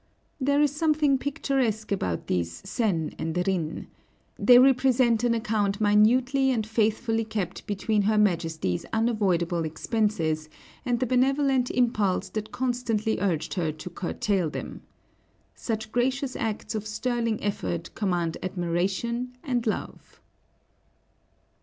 [0.39, 3.85] There is something picturesque about these sen and rin.
[4.35, 10.49] They represent an account minutely and faithfully kept between her Majesty's unavoidable expenses
[10.87, 14.81] and the benevolent impulse that constantly urged her to curtail them.
[15.53, 20.19] Such gracious acts of sterling effort command admiration and love."